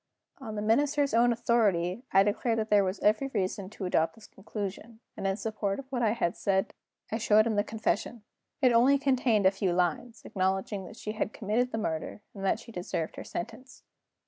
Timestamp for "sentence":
13.23-13.83